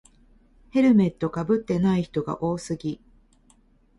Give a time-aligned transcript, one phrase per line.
[0.71, 2.99] ヘルメットかぶってない人が多すぎ